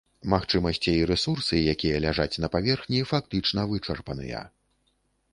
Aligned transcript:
Магчымасці 0.33 0.91
і 0.99 1.01
рэсурсы, 1.09 1.59
якія 1.73 1.99
ляжаць 2.05 2.39
на 2.45 2.49
паверхні, 2.55 3.01
фактычна 3.11 3.65
вычарпаныя. 3.75 4.41